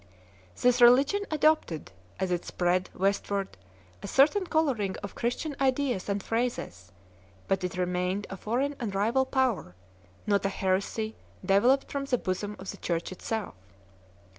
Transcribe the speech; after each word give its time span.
This 0.59 0.81
religion 0.81 1.27
adopted 1.29 1.91
as 2.19 2.31
it 2.31 2.43
spread 2.43 2.89
westward 2.95 3.55
a 4.01 4.07
certain 4.07 4.47
colouring 4.47 4.95
of 5.03 5.13
Christian 5.13 5.55
ideas 5.61 6.09
and 6.09 6.23
phrases, 6.23 6.91
but 7.47 7.63
it 7.63 7.77
remained 7.77 8.25
a 8.31 8.35
foreign 8.35 8.75
and 8.79 8.95
rival 8.95 9.27
power, 9.27 9.75
not 10.25 10.43
a 10.43 10.49
heresy 10.49 11.17
developed 11.45 11.91
from 11.91 12.05
the 12.05 12.17
bosom 12.17 12.55
of 12.57 12.71
the 12.71 12.77
Church 12.77 13.11
itself. 13.11 13.53